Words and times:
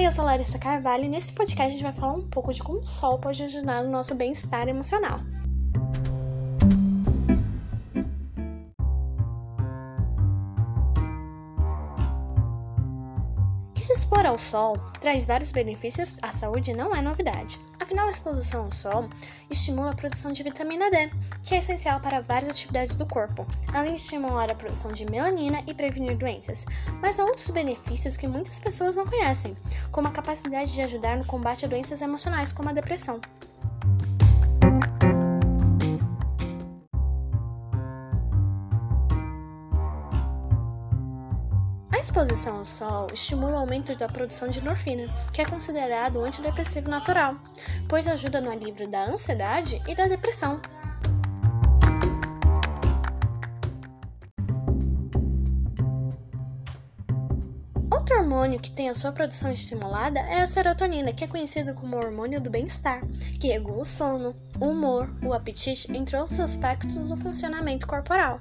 Oi, 0.00 0.06
eu 0.06 0.10
sou 0.10 0.24
Larissa 0.24 0.58
Carvalho 0.58 1.04
e 1.04 1.08
nesse 1.08 1.30
podcast 1.30 1.68
a 1.68 1.70
gente 1.72 1.82
vai 1.82 1.92
falar 1.92 2.14
um 2.14 2.26
pouco 2.26 2.54
de 2.54 2.62
como 2.62 2.78
o 2.78 2.86
sol 2.86 3.18
pode 3.18 3.42
ajudar 3.42 3.84
no 3.84 3.90
nosso 3.90 4.14
bem-estar 4.14 4.66
emocional. 4.66 5.18
Que 13.80 13.86
se 13.86 13.94
expor 13.94 14.26
ao 14.26 14.36
sol 14.36 14.76
traz 15.00 15.24
vários 15.24 15.52
benefícios 15.52 16.18
à 16.20 16.30
saúde 16.30 16.74
não 16.74 16.94
é 16.94 17.00
novidade. 17.00 17.58
Afinal, 17.80 18.08
a 18.08 18.10
exposição 18.10 18.64
ao 18.64 18.70
sol 18.70 19.08
estimula 19.48 19.92
a 19.92 19.94
produção 19.94 20.32
de 20.32 20.42
vitamina 20.42 20.90
D, 20.90 21.10
que 21.42 21.54
é 21.54 21.58
essencial 21.58 21.98
para 21.98 22.20
várias 22.20 22.50
atividades 22.50 22.94
do 22.94 23.06
corpo, 23.06 23.46
além 23.72 23.94
de 23.94 24.00
estimular 24.00 24.50
a 24.50 24.54
produção 24.54 24.92
de 24.92 25.10
melanina 25.10 25.62
e 25.66 25.72
prevenir 25.72 26.14
doenças. 26.18 26.66
Mas 27.00 27.18
há 27.18 27.24
outros 27.24 27.48
benefícios 27.48 28.18
que 28.18 28.28
muitas 28.28 28.58
pessoas 28.58 28.96
não 28.96 29.06
conhecem, 29.06 29.56
como 29.90 30.08
a 30.08 30.12
capacidade 30.12 30.74
de 30.74 30.82
ajudar 30.82 31.16
no 31.16 31.24
combate 31.24 31.64
a 31.64 31.68
doenças 31.68 32.02
emocionais, 32.02 32.52
como 32.52 32.68
a 32.68 32.74
depressão. 32.74 33.18
A 42.00 42.02
exposição 42.02 42.56
ao 42.56 42.64
sol 42.64 43.08
estimula 43.12 43.56
o 43.56 43.58
aumento 43.58 43.94
da 43.94 44.08
produção 44.08 44.48
de 44.48 44.58
endorfina, 44.58 45.14
que 45.34 45.42
é 45.42 45.44
considerado 45.44 46.18
um 46.18 46.24
antidepressivo 46.24 46.88
natural, 46.88 47.36
pois 47.86 48.08
ajuda 48.08 48.40
no 48.40 48.50
alívio 48.50 48.88
da 48.88 49.04
ansiedade 49.04 49.82
e 49.86 49.94
da 49.94 50.06
depressão. 50.06 50.62
Outro 57.92 58.16
hormônio 58.16 58.58
que 58.58 58.70
tem 58.70 58.88
a 58.88 58.94
sua 58.94 59.12
produção 59.12 59.52
estimulada 59.52 60.20
é 60.20 60.40
a 60.40 60.46
serotonina, 60.46 61.12
que 61.12 61.22
é 61.22 61.26
conhecido 61.26 61.74
como 61.74 61.98
hormônio 61.98 62.40
do 62.40 62.48
bem-estar, 62.48 63.02
que 63.38 63.48
regula 63.48 63.82
o 63.82 63.84
sono, 63.84 64.34
o 64.58 64.68
humor, 64.68 65.14
o 65.22 65.34
apetite, 65.34 65.94
entre 65.94 66.16
outros 66.16 66.40
aspectos 66.40 67.10
do 67.10 67.16
funcionamento 67.18 67.86
corporal. 67.86 68.40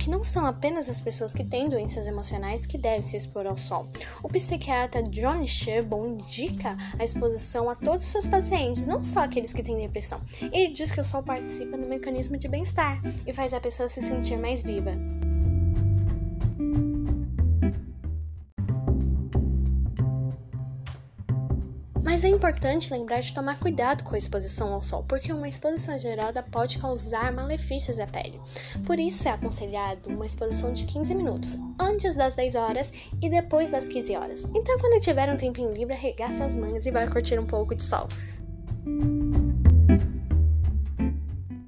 Que 0.00 0.08
não 0.08 0.24
são 0.24 0.46
apenas 0.46 0.88
as 0.88 0.98
pessoas 0.98 1.34
que 1.34 1.44
têm 1.44 1.68
doenças 1.68 2.06
emocionais 2.06 2.64
que 2.64 2.78
devem 2.78 3.04
se 3.04 3.18
expor 3.18 3.46
ao 3.46 3.56
sol. 3.56 3.86
O 4.22 4.28
psiquiatra 4.30 5.02
Johnny 5.02 5.46
Sherbon 5.46 6.14
indica 6.14 6.74
a 6.98 7.04
exposição 7.04 7.68
a 7.68 7.74
todos 7.74 8.02
os 8.02 8.10
seus 8.10 8.26
pacientes, 8.26 8.86
não 8.86 9.02
só 9.02 9.20
aqueles 9.20 9.52
que 9.52 9.62
têm 9.62 9.76
depressão. 9.76 10.18
Ele 10.40 10.68
diz 10.68 10.90
que 10.90 11.00
o 11.00 11.04
sol 11.04 11.22
participa 11.22 11.76
no 11.76 11.86
mecanismo 11.86 12.38
de 12.38 12.48
bem-estar 12.48 12.98
e 13.26 13.32
faz 13.34 13.52
a 13.52 13.60
pessoa 13.60 13.90
se 13.90 14.00
sentir 14.00 14.38
mais 14.38 14.62
viva. 14.62 15.19
Mas 22.10 22.24
é 22.24 22.28
importante 22.28 22.92
lembrar 22.92 23.20
de 23.20 23.32
tomar 23.32 23.60
cuidado 23.60 24.02
com 24.02 24.16
a 24.16 24.18
exposição 24.18 24.74
ao 24.74 24.82
sol, 24.82 25.04
porque 25.06 25.32
uma 25.32 25.46
exposição 25.46 25.94
exagerada 25.94 26.42
pode 26.42 26.76
causar 26.76 27.32
malefícios 27.32 28.00
à 28.00 28.06
pele. 28.06 28.40
Por 28.84 28.98
isso 28.98 29.28
é 29.28 29.30
aconselhado 29.30 30.08
uma 30.08 30.26
exposição 30.26 30.72
de 30.72 30.86
15 30.86 31.14
minutos, 31.14 31.56
antes 31.78 32.16
das 32.16 32.34
10 32.34 32.56
horas 32.56 32.92
e 33.22 33.28
depois 33.30 33.70
das 33.70 33.86
15 33.86 34.16
horas. 34.16 34.44
Então, 34.52 34.76
quando 34.80 35.00
tiver 35.00 35.32
um 35.32 35.36
tempinho 35.36 35.72
livre, 35.72 35.94
arregaça 35.94 36.44
as 36.44 36.56
mangas 36.56 36.84
e 36.84 36.90
vai 36.90 37.08
curtir 37.08 37.38
um 37.38 37.46
pouco 37.46 37.76
de 37.76 37.84
sol. 37.84 38.08